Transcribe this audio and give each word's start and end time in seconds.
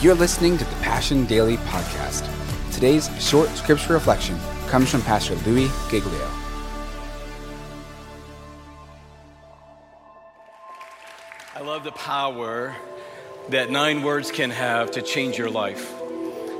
You're 0.00 0.14
listening 0.14 0.56
to 0.56 0.64
the 0.64 0.76
Passion 0.76 1.26
Daily 1.26 1.58
Podcast. 1.58 2.26
Today's 2.72 3.10
short 3.22 3.50
scripture 3.50 3.92
reflection 3.92 4.40
comes 4.68 4.90
from 4.90 5.02
Pastor 5.02 5.34
Louis 5.46 5.68
Giglio. 5.90 6.26
I 11.54 11.60
love 11.60 11.84
the 11.84 11.92
power 11.92 12.74
that 13.50 13.70
nine 13.70 14.02
words 14.02 14.32
can 14.32 14.48
have 14.48 14.90
to 14.92 15.02
change 15.02 15.36
your 15.36 15.50
life. 15.50 15.92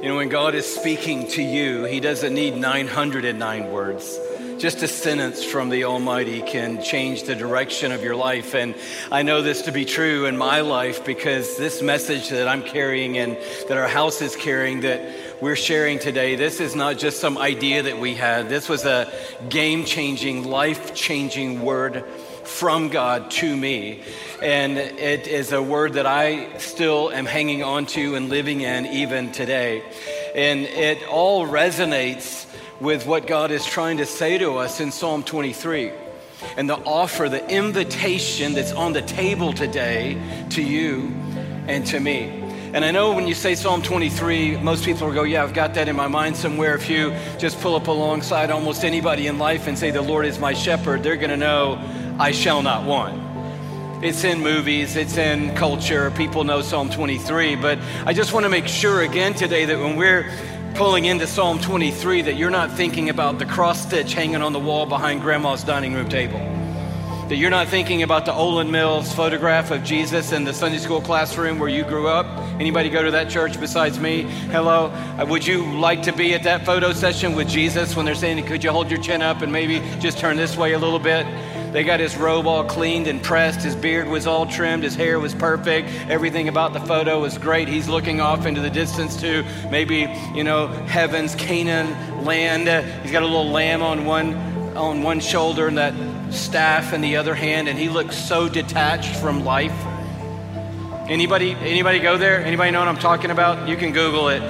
You 0.00 0.08
know, 0.08 0.16
when 0.16 0.30
God 0.30 0.54
is 0.54 0.64
speaking 0.64 1.28
to 1.32 1.42
you, 1.42 1.84
He 1.84 2.00
doesn't 2.00 2.32
need 2.32 2.56
909 2.56 3.70
words. 3.70 4.18
Just 4.58 4.82
a 4.82 4.88
sentence 4.88 5.44
from 5.44 5.68
the 5.68 5.84
Almighty 5.84 6.40
can 6.40 6.82
change 6.82 7.24
the 7.24 7.34
direction 7.34 7.92
of 7.92 8.02
your 8.02 8.16
life. 8.16 8.54
And 8.54 8.74
I 9.12 9.22
know 9.22 9.42
this 9.42 9.62
to 9.62 9.72
be 9.72 9.84
true 9.84 10.24
in 10.24 10.38
my 10.38 10.62
life 10.62 11.04
because 11.04 11.58
this 11.58 11.82
message 11.82 12.30
that 12.30 12.48
I'm 12.48 12.62
carrying 12.62 13.18
and 13.18 13.36
that 13.68 13.76
our 13.76 13.86
house 13.86 14.22
is 14.22 14.34
carrying, 14.34 14.80
that 14.80 15.42
we're 15.42 15.56
sharing 15.56 15.98
today, 15.98 16.36
this 16.36 16.58
is 16.60 16.74
not 16.74 16.96
just 16.96 17.20
some 17.20 17.36
idea 17.36 17.82
that 17.82 17.98
we 17.98 18.14
had. 18.14 18.48
This 18.48 18.66
was 18.66 18.86
a 18.86 19.12
game 19.50 19.84
changing, 19.84 20.44
life 20.44 20.94
changing 20.94 21.60
word 21.60 22.02
from 22.44 22.88
God 22.88 23.30
to 23.32 23.54
me. 23.54 24.04
And 24.40 24.78
it 24.78 25.26
is 25.26 25.52
a 25.52 25.60
word 25.60 25.94
that 25.94 26.06
I 26.06 26.56
still 26.56 27.10
am 27.10 27.26
hanging 27.26 27.62
on 27.62 27.84
to 27.86 28.14
and 28.14 28.30
living 28.30 28.62
in 28.62 28.86
even 28.86 29.32
today. 29.32 29.82
And 30.34 30.60
it 30.60 31.06
all 31.06 31.46
resonates 31.46 32.46
with 32.80 33.06
what 33.06 33.26
God 33.26 33.50
is 33.50 33.64
trying 33.64 33.98
to 33.98 34.06
say 34.06 34.38
to 34.38 34.56
us 34.56 34.80
in 34.80 34.92
Psalm 34.92 35.22
23 35.22 35.92
and 36.56 36.68
the 36.68 36.76
offer, 36.76 37.28
the 37.28 37.48
invitation 37.48 38.52
that's 38.52 38.72
on 38.72 38.92
the 38.92 39.02
table 39.02 39.52
today 39.52 40.20
to 40.50 40.62
you 40.62 41.14
and 41.68 41.86
to 41.86 42.00
me. 42.00 42.42
And 42.74 42.84
I 42.84 42.90
know 42.90 43.14
when 43.14 43.26
you 43.26 43.34
say 43.34 43.54
Psalm 43.54 43.80
23, 43.80 44.58
most 44.58 44.84
people 44.84 45.06
will 45.06 45.14
go, 45.14 45.22
Yeah, 45.22 45.42
I've 45.42 45.54
got 45.54 45.72
that 45.74 45.88
in 45.88 45.96
my 45.96 46.08
mind 46.08 46.36
somewhere. 46.36 46.74
If 46.74 46.90
you 46.90 47.14
just 47.38 47.58
pull 47.60 47.74
up 47.74 47.86
alongside 47.86 48.50
almost 48.50 48.84
anybody 48.84 49.28
in 49.28 49.38
life 49.38 49.66
and 49.66 49.78
say, 49.78 49.90
The 49.90 50.02
Lord 50.02 50.26
is 50.26 50.38
my 50.38 50.52
shepherd, 50.52 51.02
they're 51.02 51.16
going 51.16 51.30
to 51.30 51.36
know, 51.36 51.80
I 52.18 52.32
shall 52.32 52.62
not 52.62 52.84
want. 52.84 53.24
It's 54.04 54.24
in 54.24 54.42
movies, 54.42 54.94
it's 54.94 55.16
in 55.16 55.54
culture. 55.54 56.10
People 56.10 56.44
know 56.44 56.60
Psalm 56.60 56.90
23. 56.90 57.56
But 57.56 57.78
I 58.04 58.12
just 58.12 58.34
want 58.34 58.44
to 58.44 58.50
make 58.50 58.68
sure 58.68 59.00
again 59.00 59.32
today 59.32 59.64
that 59.64 59.78
when 59.78 59.96
we're 59.96 60.30
pulling 60.76 61.06
into 61.06 61.26
Psalm 61.26 61.58
23 61.58 62.20
that 62.20 62.36
you're 62.36 62.50
not 62.50 62.70
thinking 62.70 63.08
about 63.08 63.38
the 63.38 63.46
cross 63.46 63.80
stitch 63.80 64.12
hanging 64.12 64.42
on 64.42 64.52
the 64.52 64.60
wall 64.60 64.84
behind 64.84 65.22
grandma's 65.22 65.64
dining 65.64 65.94
room 65.94 66.06
table. 66.06 66.38
That 67.30 67.36
you're 67.36 67.48
not 67.48 67.68
thinking 67.68 68.02
about 68.02 68.26
the 68.26 68.32
Olan 68.32 68.68
Mills 68.68 69.10
photograph 69.10 69.70
of 69.70 69.82
Jesus 69.82 70.32
in 70.32 70.44
the 70.44 70.52
Sunday 70.52 70.76
school 70.76 71.00
classroom 71.00 71.58
where 71.58 71.70
you 71.70 71.82
grew 71.82 72.08
up. 72.08 72.26
Anybody 72.60 72.90
go 72.90 73.02
to 73.02 73.10
that 73.12 73.30
church 73.30 73.58
besides 73.58 73.98
me? 73.98 74.24
Hello. 74.52 74.88
Uh, 75.18 75.24
would 75.26 75.46
you 75.46 75.64
like 75.78 76.02
to 76.02 76.12
be 76.12 76.34
at 76.34 76.42
that 76.42 76.66
photo 76.66 76.92
session 76.92 77.34
with 77.34 77.48
Jesus 77.48 77.96
when 77.96 78.04
they're 78.04 78.14
saying, 78.14 78.44
could 78.44 78.62
you 78.62 78.70
hold 78.70 78.90
your 78.90 79.00
chin 79.00 79.22
up 79.22 79.40
and 79.40 79.50
maybe 79.50 79.80
just 79.98 80.18
turn 80.18 80.36
this 80.36 80.58
way 80.58 80.74
a 80.74 80.78
little 80.78 80.98
bit? 80.98 81.26
They 81.76 81.84
got 81.84 82.00
his 82.00 82.16
robe 82.16 82.46
all 82.46 82.64
cleaned 82.64 83.06
and 83.06 83.22
pressed. 83.22 83.60
His 83.60 83.76
beard 83.76 84.08
was 84.08 84.26
all 84.26 84.46
trimmed. 84.46 84.82
His 84.82 84.94
hair 84.94 85.20
was 85.20 85.34
perfect. 85.34 85.90
Everything 86.08 86.48
about 86.48 86.72
the 86.72 86.80
photo 86.80 87.20
was 87.20 87.36
great. 87.36 87.68
He's 87.68 87.86
looking 87.86 88.18
off 88.18 88.46
into 88.46 88.62
the 88.62 88.70
distance 88.70 89.14
to 89.20 89.44
maybe, 89.70 90.10
you 90.34 90.42
know, 90.42 90.68
heaven's 90.68 91.34
Canaan 91.34 92.24
land. 92.24 92.62
He's 93.02 93.12
got 93.12 93.22
a 93.22 93.26
little 93.26 93.50
lamb 93.50 93.82
on 93.82 94.06
one 94.06 94.32
on 94.74 95.02
one 95.02 95.20
shoulder 95.20 95.68
and 95.68 95.76
that 95.76 95.92
staff 96.32 96.94
in 96.94 97.02
the 97.02 97.16
other 97.16 97.34
hand, 97.34 97.68
and 97.68 97.78
he 97.78 97.90
looks 97.90 98.16
so 98.16 98.48
detached 98.48 99.14
from 99.16 99.44
life. 99.44 99.78
Anybody 101.10 101.52
anybody 101.56 101.98
go 101.98 102.16
there? 102.16 102.42
Anybody 102.42 102.70
know 102.70 102.78
what 102.78 102.88
I'm 102.88 102.96
talking 102.96 103.30
about? 103.30 103.68
You 103.68 103.76
can 103.76 103.92
Google 103.92 104.30
it. 104.30 104.40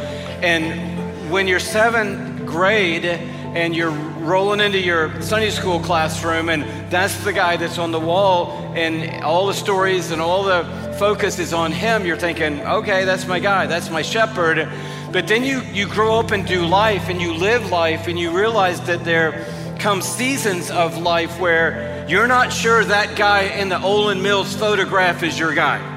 And 0.44 1.28
when 1.28 1.48
you're 1.48 1.58
seventh 1.58 2.46
grade 2.46 3.20
and 3.56 3.74
you're 3.74 3.90
rolling 3.90 4.60
into 4.60 4.78
your 4.78 5.22
Sunday 5.22 5.48
school 5.48 5.80
classroom, 5.80 6.50
and 6.50 6.62
that's 6.92 7.24
the 7.24 7.32
guy 7.32 7.56
that's 7.56 7.78
on 7.78 7.90
the 7.90 7.98
wall, 7.98 8.50
and 8.74 9.24
all 9.24 9.46
the 9.46 9.54
stories 9.54 10.10
and 10.10 10.20
all 10.20 10.42
the 10.42 10.62
focus 10.98 11.38
is 11.38 11.54
on 11.54 11.72
him, 11.72 12.04
you're 12.04 12.18
thinking, 12.18 12.60
okay, 12.60 13.06
that's 13.06 13.26
my 13.26 13.38
guy, 13.38 13.66
that's 13.66 13.88
my 13.88 14.02
shepherd. 14.02 14.68
But 15.10 15.26
then 15.26 15.42
you, 15.42 15.62
you 15.72 15.88
grow 15.88 16.18
up 16.20 16.32
and 16.32 16.46
do 16.46 16.66
life, 16.66 17.08
and 17.08 17.18
you 17.18 17.32
live 17.32 17.70
life, 17.70 18.08
and 18.08 18.18
you 18.18 18.30
realize 18.30 18.78
that 18.82 19.04
there 19.04 19.46
come 19.78 20.02
seasons 20.02 20.70
of 20.70 20.98
life 20.98 21.40
where 21.40 22.04
you're 22.10 22.26
not 22.26 22.52
sure 22.52 22.84
that 22.84 23.16
guy 23.16 23.44
in 23.44 23.70
the 23.70 23.78
Olan 23.78 24.20
Mills 24.20 24.54
photograph 24.54 25.22
is 25.22 25.38
your 25.38 25.54
guy. 25.54 25.95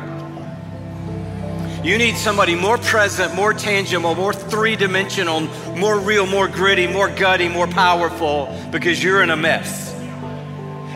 You 1.84 1.98
need 1.98 2.18
somebody 2.18 2.56
more 2.56 2.78
present, 2.78 3.34
more 3.36 3.54
tangible, 3.54 4.14
more 4.14 4.34
three 4.34 4.76
dimensional, 4.76 5.40
more 5.78 5.98
real, 5.98 6.26
more 6.26 6.50
gritty, 6.50 6.88
more 6.88 7.10
gutty, 7.10 7.48
more 7.48 7.68
powerful 7.68 8.54
because 8.70 9.02
you're 9.02 9.24
in 9.24 9.30
a 9.30 9.38
mess. 9.38 9.94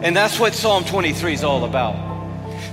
And 0.03 0.13
that's 0.13 0.37
what 0.37 0.53
Psalm 0.53 0.83
23 0.83 1.33
is 1.33 1.43
all 1.45 1.63
about. 1.63 1.95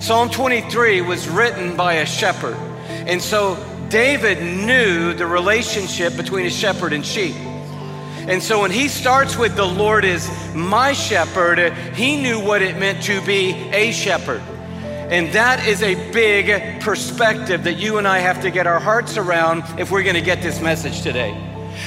Psalm 0.03 0.29
23 0.29 1.03
was 1.03 1.29
written 1.29 1.77
by 1.77 1.95
a 1.95 2.07
shepherd. 2.07 2.57
And 2.89 3.23
so 3.23 3.57
David 3.91 4.43
knew 4.43 5.15
the 5.15 5.27
relationship 5.27 6.17
between 6.17 6.47
a 6.47 6.51
shepherd 6.51 6.93
and 6.93 7.07
sheep. 7.07 7.37
And 7.37 8.43
so 8.43 8.61
when 8.61 8.73
he 8.73 8.89
starts 8.89 9.37
with 9.37 9.55
the 9.55 9.65
Lord 9.65 10.05
is 10.05 10.29
my 10.53 10.95
shepherd, 10.95 11.73
he 11.95 12.21
knew 12.21 12.41
what 12.41 12.61
it 12.61 12.77
meant 12.77 13.05
to 13.05 13.21
be 13.25 13.53
a 13.71 13.93
shepherd. 13.93 14.43
And 15.11 15.33
that 15.33 15.67
is 15.67 15.83
a 15.83 15.97
big 16.13 16.81
perspective 16.81 17.65
that 17.65 17.75
you 17.75 17.99
and 17.99 18.07
I 18.07 18.19
have 18.19 18.43
to 18.43 18.51
get 18.51 18.69
our 18.69 18.79
hearts 18.79 19.17
around 19.17 19.65
if 19.79 19.91
we're 19.91 20.05
going 20.05 20.15
to 20.15 20.21
get 20.21 20.41
this 20.41 20.61
message 20.61 21.03
today. 21.03 21.37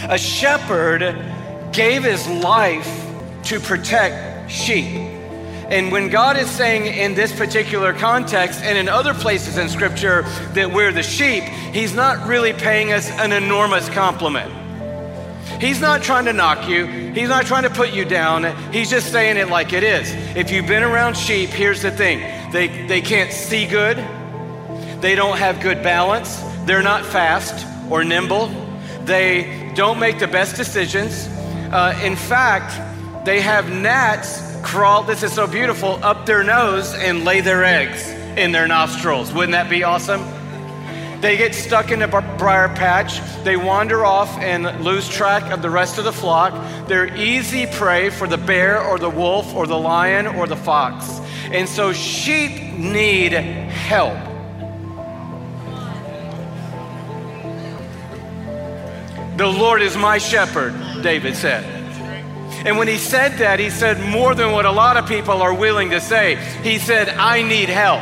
A 0.10 0.18
shepherd 0.18 1.16
gave 1.72 2.04
his 2.04 2.28
life 2.28 2.86
to 3.46 3.62
protect 3.62 4.52
sheep. 4.52 5.14
And 5.70 5.92
when 5.92 6.10
God 6.10 6.36
is 6.36 6.50
saying 6.50 6.86
in 6.86 7.16
this 7.16 7.34
particular 7.34 7.94
context 7.94 8.62
and 8.62 8.78
in 8.78 8.90
other 8.90 9.14
places 9.14 9.58
in 9.58 9.70
Scripture 9.70 10.24
that 10.54 10.72
we're 10.72 10.92
the 10.92 11.02
sheep, 11.02 11.44
He's 11.44 11.96
not 11.96 12.28
really 12.28 12.52
paying 12.52 12.92
us 12.92 13.10
an 13.10 13.32
enormous 13.32 13.88
compliment. 13.90 14.52
He's 15.62 15.80
not 15.80 16.04
trying 16.04 16.26
to 16.26 16.34
knock 16.34 16.68
you. 16.68 16.86
He's 16.86 17.30
not 17.30 17.46
trying 17.46 17.64
to 17.64 17.70
put 17.70 17.94
you 17.94 18.04
down. 18.04 18.44
He's 18.74 18.90
just 18.90 19.12
saying 19.12 19.38
it 19.38 19.48
like 19.48 19.72
it 19.72 19.84
is. 19.84 20.12
If 20.36 20.52
you've 20.52 20.68
been 20.68 20.84
around 20.84 21.16
sheep, 21.16 21.50
here's 21.50 21.82
the 21.82 21.92
thing 21.92 22.20
they, 22.54 22.86
they 22.86 23.02
can't 23.02 23.34
see 23.34 23.66
good, 23.66 23.98
they 25.02 25.16
don't 25.16 25.38
have 25.38 25.60
good 25.60 25.82
balance, 25.82 26.40
they're 26.66 26.84
not 26.84 27.04
fast 27.04 27.66
or 27.92 28.04
nimble, 28.04 28.48
they 29.06 29.74
don't 29.76 30.00
make 30.00 30.20
the 30.20 30.28
best 30.28 30.56
decisions. 30.56 31.28
Uh, 31.74 32.00
in 32.04 32.16
fact, 32.16 33.26
they 33.26 33.42
have 33.42 33.70
gnats 33.72 34.40
crawl, 34.62 35.04
this 35.04 35.24
is 35.24 35.34
so 35.34 35.48
beautiful, 35.48 36.00
up 36.04 36.26
their 36.26 36.44
nose 36.44 36.94
and 36.94 37.26
lay 37.26 37.42
their 37.42 37.64
eggs 37.64 38.08
in 38.38 38.52
their 38.52 38.68
nostrils. 38.68 39.34
Wouldn't 39.34 39.54
that 39.54 39.70
be 39.70 39.84
awesome? 39.84 40.22
They 41.22 41.38
get 41.38 41.56
stuck 41.56 41.90
in 41.90 42.02
a 42.02 42.08
briar 42.08 42.68
patch. 42.68 43.20
They 43.44 43.56
wander 43.56 44.06
off 44.06 44.30
and 44.40 44.84
lose 44.84 45.08
track 45.08 45.52
of 45.52 45.62
the 45.62 45.70
rest 45.70 45.98
of 45.98 46.04
the 46.04 46.12
flock. 46.12 46.54
They're 46.88 47.16
easy 47.16 47.66
prey 47.66 48.10
for 48.10 48.28
the 48.28 48.38
bear 48.38 48.82
or 48.82 49.00
the 49.00 49.10
wolf 49.10 49.54
or 49.56 49.66
the 49.66 49.78
lion 49.78 50.28
or 50.28 50.48
the 50.48 50.58
fox. 50.58 51.22
And 51.54 51.70
so 51.70 51.94
sheep 51.94 52.74
need 52.74 53.32
help. 53.32 54.18
The 59.38 59.48
Lord 59.48 59.82
is 59.82 59.96
my 59.96 60.18
shepherd, 60.18 60.74
David 61.04 61.36
said. 61.36 61.64
And 62.66 62.78
when 62.78 62.88
he 62.88 62.98
said 62.98 63.38
that, 63.40 63.60
he 63.60 63.70
said 63.70 64.00
more 64.10 64.34
than 64.34 64.52
what 64.52 64.66
a 64.66 64.72
lot 64.72 64.98
of 64.98 65.08
people 65.08 65.42
are 65.42 65.54
willing 65.54 65.92
to 65.92 66.02
say. 66.02 66.36
He 66.64 66.80
said, 66.80 67.10
I 67.10 67.44
need 67.44 67.70
help. 67.70 68.02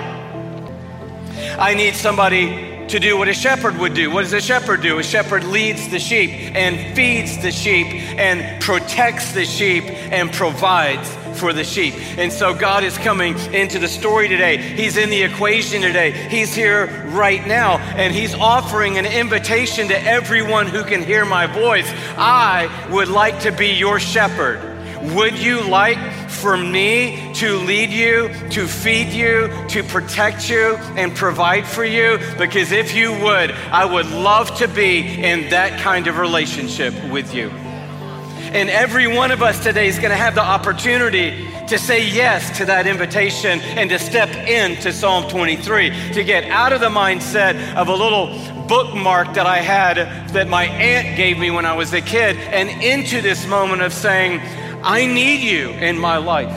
I 1.60 1.74
need 1.74 1.96
somebody 1.96 2.86
to 2.88 3.00
do 3.00 3.18
what 3.18 3.28
a 3.28 3.34
shepherd 3.34 3.78
would 3.78 3.94
do. 3.94 4.12
What 4.12 4.22
does 4.22 4.34
a 4.34 4.42
shepherd 4.42 4.82
do? 4.82 5.00
A 5.00 5.04
shepherd 5.04 5.44
leads 5.44 5.90
the 5.90 6.00
sheep 6.00 6.30
and 6.56 6.96
feeds 6.96 7.42
the 7.42 7.52
sheep 7.52 7.88
and 8.18 8.62
protects 8.62 9.34
the 9.34 9.46
sheep 9.46 9.86
and 9.86 10.32
provides 10.32 11.10
for 11.36 11.54
the 11.54 11.64
sheep. 11.64 11.94
And 12.18 12.32
so 12.32 12.54
God 12.54 12.84
is 12.84 12.98
coming 12.98 13.38
into 13.54 13.80
the 13.80 13.88
story 13.88 14.28
today. 14.28 14.58
He's 14.58 14.98
in 14.98 15.10
the 15.10 15.24
equation 15.24 15.82
today. 15.82 16.12
He's 16.12 16.54
here 16.54 16.88
right 17.08 17.46
now 17.46 17.78
and 17.78 18.14
he's 18.14 18.34
offering 18.36 18.98
an 18.98 19.06
invitation 19.06 19.88
to 19.90 20.04
everyone 20.04 20.68
who 20.68 20.84
can 20.84 21.04
hear 21.04 21.26
my 21.26 21.48
voice. 21.48 21.90
I 22.18 22.88
would 22.92 23.08
like 23.08 23.42
to 23.42 23.52
be 23.52 23.68
your 23.68 24.00
shepherd. 24.00 24.72
Would 25.16 25.38
you 25.38 25.62
like 25.62 25.98
for 26.30 26.56
me 26.56 27.34
to 27.36 27.58
lead 27.58 27.90
you, 27.90 28.30
to 28.52 28.68
feed 28.68 29.08
you, 29.08 29.50
to 29.70 29.84
protect 29.84 30.48
you, 30.48 30.76
and 30.96 31.16
provide 31.16 31.66
for 31.66 31.84
you? 31.84 32.20
Because 32.38 32.72
if 32.72 32.94
you 32.94 33.12
would, 33.12 33.52
I 33.52 33.84
would 33.84 34.06
love 34.12 34.56
to 34.60 34.68
be 34.68 35.24
in 35.24 35.50
that 35.50 35.80
kind 35.80 36.06
of 36.06 36.20
relationship 36.20 36.94
with 37.10 37.34
you. 37.34 37.52
And 38.52 38.70
every 38.70 39.08
one 39.08 39.32
of 39.32 39.42
us 39.42 39.64
today 39.64 39.88
is 39.88 39.98
going 39.98 40.10
to 40.10 40.18
have 40.18 40.36
the 40.36 40.44
opportunity 40.44 41.48
to 41.68 41.80
say 41.80 42.06
yes 42.06 42.58
to 42.58 42.66
that 42.66 42.86
invitation 42.86 43.62
and 43.62 43.90
to 43.90 43.98
step 43.98 44.28
into 44.46 44.92
Psalm 44.92 45.30
23, 45.30 46.12
to 46.12 46.24
get 46.26 46.44
out 46.46 46.74
of 46.74 46.82
the 46.82 46.90
mindset 46.90 47.76
of 47.76 47.88
a 47.88 47.96
little 47.96 48.28
bookmark 48.68 49.36
that 49.36 49.46
I 49.46 49.60
had 49.60 49.96
that 50.34 50.50
my 50.50 50.66
aunt 50.66 51.16
gave 51.16 51.40
me 51.40 51.50
when 51.50 51.66
I 51.66 51.74
was 51.74 51.94
a 51.94 52.02
kid 52.02 52.36
and 52.36 52.70
into 52.84 53.22
this 53.22 53.48
moment 53.48 53.84
of 53.84 53.94
saying, 53.94 54.42
I 54.84 55.06
need 55.06 55.40
you 55.40 55.70
in 55.70 55.98
my 55.98 56.18
life. 56.18 56.52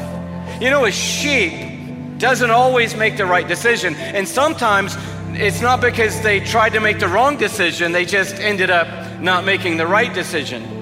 You 0.60 0.70
know, 0.70 0.86
a 0.86 0.90
sheep 0.90 2.18
doesn't 2.18 2.50
always 2.50 2.96
make 2.96 3.16
the 3.16 3.26
right 3.26 3.46
decision. 3.46 3.94
And 3.94 4.26
sometimes 4.26 4.96
it's 5.28 5.60
not 5.60 5.80
because 5.80 6.20
they 6.22 6.40
tried 6.40 6.70
to 6.70 6.80
make 6.80 6.98
the 6.98 7.08
wrong 7.08 7.36
decision, 7.36 7.92
they 7.92 8.04
just 8.04 8.34
ended 8.34 8.70
up 8.70 9.20
not 9.20 9.44
making 9.44 9.76
the 9.76 9.86
right 9.86 10.12
decision. 10.12 10.73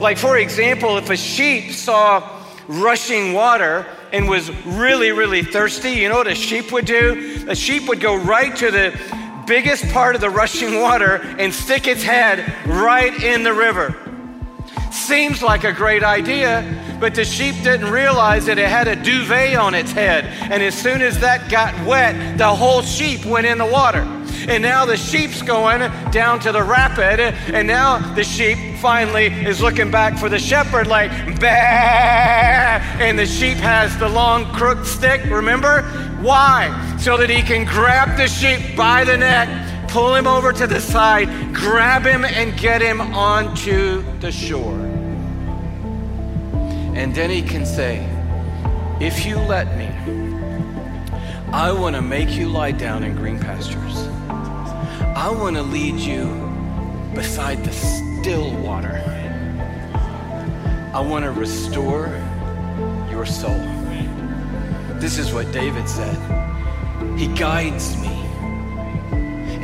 Like, 0.00 0.16
for 0.16 0.38
example, 0.38 0.96
if 0.96 1.10
a 1.10 1.16
sheep 1.16 1.72
saw 1.72 2.42
rushing 2.68 3.32
water 3.32 3.86
and 4.12 4.28
was 4.28 4.50
really, 4.64 5.10
really 5.10 5.42
thirsty, 5.42 5.90
you 5.90 6.08
know 6.08 6.16
what 6.16 6.28
a 6.28 6.34
sheep 6.34 6.70
would 6.72 6.84
do? 6.84 7.44
A 7.48 7.54
sheep 7.54 7.88
would 7.88 8.00
go 8.00 8.16
right 8.16 8.54
to 8.56 8.70
the 8.70 9.44
biggest 9.46 9.88
part 9.92 10.14
of 10.14 10.20
the 10.20 10.30
rushing 10.30 10.80
water 10.80 11.16
and 11.38 11.52
stick 11.52 11.88
its 11.88 12.02
head 12.02 12.66
right 12.66 13.12
in 13.22 13.42
the 13.42 13.52
river. 13.52 13.96
Seems 14.92 15.42
like 15.42 15.64
a 15.64 15.72
great 15.72 16.04
idea, 16.04 16.96
but 17.00 17.14
the 17.14 17.24
sheep 17.24 17.54
didn't 17.64 17.90
realize 17.90 18.46
that 18.46 18.58
it 18.58 18.68
had 18.68 18.86
a 18.88 18.96
duvet 18.96 19.56
on 19.56 19.74
its 19.74 19.90
head. 19.90 20.26
And 20.50 20.62
as 20.62 20.74
soon 20.74 21.02
as 21.02 21.18
that 21.20 21.50
got 21.50 21.74
wet, 21.86 22.38
the 22.38 22.54
whole 22.54 22.82
sheep 22.82 23.24
went 23.24 23.46
in 23.46 23.58
the 23.58 23.66
water. 23.66 24.02
And 24.48 24.62
now 24.62 24.86
the 24.86 24.96
sheep's 24.96 25.42
going 25.42 25.80
down 26.10 26.40
to 26.40 26.52
the 26.52 26.62
rapid, 26.62 27.20
and 27.20 27.68
now 27.68 27.98
the 28.14 28.24
sheep 28.24 28.56
finally 28.78 29.26
is 29.26 29.60
looking 29.60 29.90
back 29.90 30.18
for 30.18 30.30
the 30.30 30.38
shepherd, 30.38 30.86
like, 30.86 31.10
bah! 31.38 32.80
And 32.98 33.18
the 33.18 33.26
sheep 33.26 33.58
has 33.58 33.94
the 33.98 34.08
long 34.08 34.50
crooked 34.54 34.86
stick, 34.86 35.22
remember? 35.26 35.82
Why? 36.22 36.96
So 36.98 37.18
that 37.18 37.28
he 37.28 37.42
can 37.42 37.66
grab 37.66 38.16
the 38.16 38.26
sheep 38.26 38.74
by 38.74 39.04
the 39.04 39.18
neck, 39.18 39.48
pull 39.88 40.14
him 40.14 40.26
over 40.26 40.50
to 40.54 40.66
the 40.66 40.80
side, 40.80 41.28
grab 41.54 42.06
him, 42.06 42.24
and 42.24 42.58
get 42.58 42.80
him 42.80 43.02
onto 43.02 44.02
the 44.20 44.32
shore. 44.32 44.80
And 46.96 47.14
then 47.14 47.28
he 47.28 47.42
can 47.42 47.66
say, 47.66 47.98
If 48.98 49.26
you 49.26 49.36
let 49.36 49.76
me, 49.76 49.88
I 51.52 51.70
want 51.70 51.96
to 51.96 52.02
make 52.02 52.30
you 52.30 52.48
lie 52.48 52.72
down 52.72 53.02
in 53.04 53.14
green 53.14 53.38
pastures. 53.38 54.08
I 55.00 55.30
want 55.30 55.56
to 55.56 55.62
lead 55.62 55.96
you 55.96 56.26
beside 57.14 57.64
the 57.64 57.72
still 57.72 58.54
water. 58.62 59.02
I 60.94 61.00
want 61.00 61.24
to 61.24 61.32
restore 61.32 62.08
your 63.10 63.26
soul. 63.26 63.58
This 65.00 65.18
is 65.18 65.32
what 65.32 65.50
David 65.52 65.88
said. 65.88 66.16
He 67.16 67.28
guides 67.28 67.96
me 67.98 68.08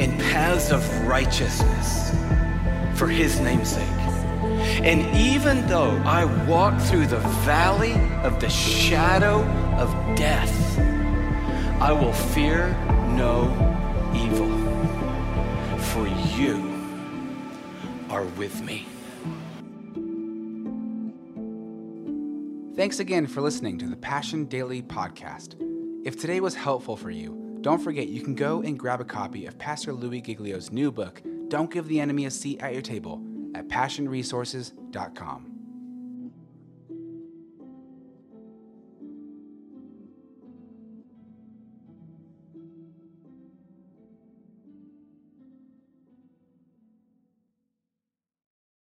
in 0.00 0.16
paths 0.19 0.70
of 0.70 0.82
righteousness 1.06 2.10
for 2.94 3.08
his 3.08 3.40
namesake. 3.40 3.82
And 4.82 5.14
even 5.16 5.66
though 5.66 6.00
I 6.04 6.25
walk 6.46 6.81
through 6.81 7.06
the 7.06 7.19
valley 7.44 7.94
of 8.22 8.40
the 8.40 8.48
shadow 8.48 9.42
of 9.78 10.16
death, 10.16 10.78
I 11.81 11.92
will 11.92 12.12
fear 12.12 12.69
no 13.16 13.50
evil, 14.14 14.48
for 15.94 16.08
you 16.08 16.56
are 18.11 18.25
with 18.37 18.61
me. 18.62 18.85
Thanks 22.75 22.99
again 22.99 23.29
for 23.29 23.41
listening 23.41 23.79
to 23.79 23.87
the 23.87 23.94
Passion 23.94 24.46
Daily 24.46 24.82
podcast. 24.82 25.55
If 26.05 26.19
today 26.19 26.41
was 26.41 26.56
helpful 26.56 26.96
for 26.96 27.12
you, 27.12 27.58
don't 27.61 27.79
forget 27.79 28.08
you 28.08 28.23
can 28.23 28.35
go 28.35 28.61
and 28.62 28.76
grab 28.76 29.00
a 29.00 29.05
copy 29.05 29.46
of 29.46 29.56
Pastor 29.56 29.93
Louis 29.93 30.20
Giglio's 30.20 30.73
new 30.73 30.91
book, 30.91 31.23
Don't 31.46 31.70
Give 31.70 31.87
the 31.87 32.00
Enemy 32.00 32.26
a 32.26 32.31
Seat 32.32 32.61
at 32.61 32.73
Your 32.73 32.82
Table, 32.82 33.23
at 33.55 33.69
passionresources.com. 33.69 35.54